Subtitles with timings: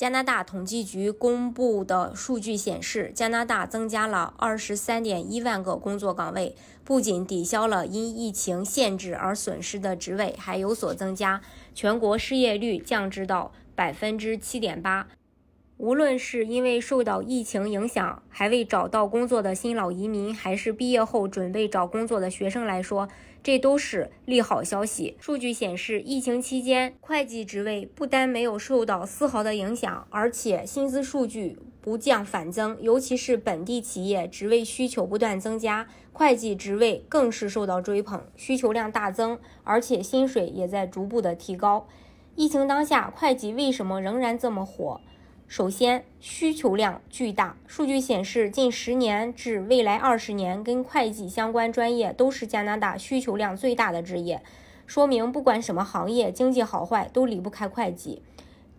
[0.00, 11.42] 加拿大统计局公布的数据显示，加拿大增加了二十三点一万个工作岗位，不仅抵消了因疫情限制而损失的职位，还有所增加。
[11.74, 15.06] 全国失业率降至到百分之七点八。
[15.80, 23.08] 无论是因为受到疫情影响还未找到工作的新老移民，还是毕业后准备找工作的学生来说，
[23.42, 25.16] 这都是利好消息。
[25.18, 32.76] 数据显示，疫情期间会计职位不但没有受到丝毫的影响，而且薪资数据不降反增。
[32.82, 41.88] 尤其是本地企业职位需求不断增加，会计职位更是受到追捧，需求量大增，而且薪水也在逐步的提高。
[42.36, 45.00] 疫情当下，会计为什么仍然这么火？
[45.50, 47.56] 首先，需求量巨大。
[47.66, 54.44] 数据显示，近十年至未来二十年，跟会计相关专业都是加拿大需求量最大的职业，
[54.86, 58.22] 说明不管什么行业，经济好坏都离不开会计。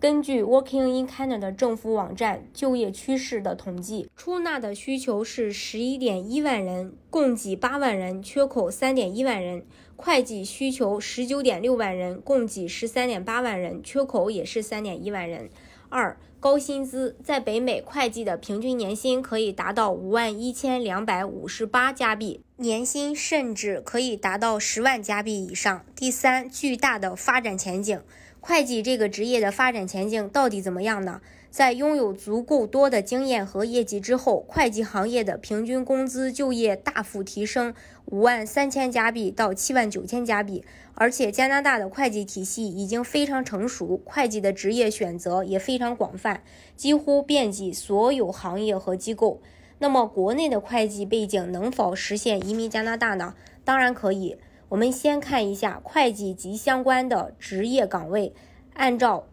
[0.00, 9.60] 根据 Working in Canada 政府网站就业趋势的统计，出纳的需求是十一点一万人，供给八万人，缺口三点一万人；
[9.94, 15.48] 会计需求十九点六万人，供给十三点八万人，缺口也是三点一万人。
[15.88, 25.84] 二高薪资，在北美会计的平均年薪可以达到五万一千两百五十八加币，年薪甚至可以达到十万加币以上。
[25.94, 28.00] 第三，巨大的发展前景，
[28.48, 31.20] 会计这个职业的发展前景到底怎么样呢？
[31.50, 37.74] 在拥有足够多的经验和业绩之后，会计行业的平均工资就业大幅提升，
[38.04, 40.64] 五万三千加币到七万九千加币。
[40.94, 46.44] 而且加拿大的会计体系已经非常成熟，会计的职业选择也非常广泛，
[46.76, 49.40] 几乎遍及所有行业和机构。
[49.80, 53.34] 那么，国内的会计背景能否实现移民加拿大呢？
[53.64, 54.36] 当然可以。
[54.68, 58.32] 我们先看一下会计及相关的职业岗位，
[58.74, 59.26] 按照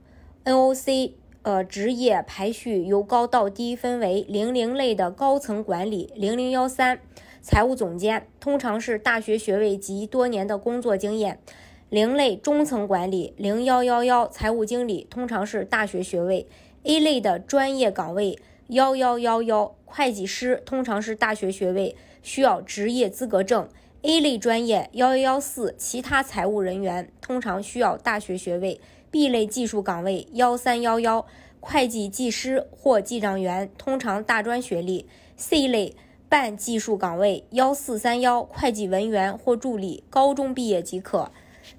[0.46, 1.14] NOC。
[1.42, 7.02] 呃，职业排序由高到低分为零零类的高层管理，零零幺三
[7.42, 11.36] 财务总监，通常是大学学位及多年的工作经验；
[11.90, 16.48] 零类中层管理，零幺幺幺财务经理，通常是大学学位。
[16.84, 23.68] A 类的专业岗位幺幺幺幺会计师，通常是大学学位，需要职业资格证。
[24.06, 28.82] A 类专业幺幺幺四其他财务人员，通常需要大学学位。
[29.10, 31.26] B 类技术岗位幺三幺幺
[31.62, 35.08] 会计技师或记账员，通常大专学历。
[35.38, 35.96] C 类
[36.28, 41.32] 半技术岗位幺四三幺会计文员或助理，高中毕业即可。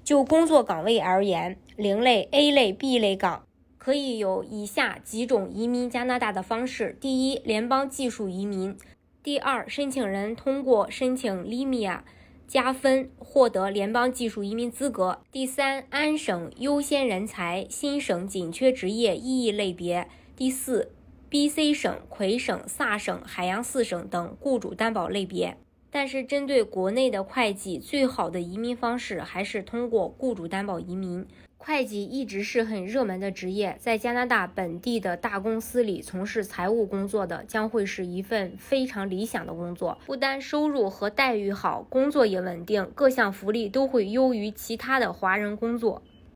[0.03, 3.45] 就工作岗位而言，零类、A 类、B 类岗
[3.77, 8.73] 可以有以下几种移民加拿大的方式：第一，联邦技术移民；
[9.21, 11.99] 第二，申请人通过申请 LIMIA。
[12.47, 15.21] 加分获得联邦技术移民资格。
[15.31, 20.07] 第三，安省优先人才，新省紧缺职业意义类别。
[20.35, 20.91] 第四
[21.29, 25.57] ，BC 省、魁省、萨省、海洋四省等雇主担保类别。
[25.95, 31.25] 但是，针对国内的会计，最好的移民方式还是通过雇主担保移民。
[31.55, 39.97] 会计一直是很热门的职业，在加拿大本地的大公司里从事财务工作的，将会是一份非常理想的工作。
[40.05, 46.01] 不单收入和待遇好，工作也稳定，各项福利都会优于其他的华人工作。